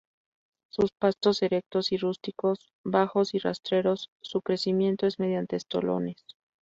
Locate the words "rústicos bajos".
1.97-3.35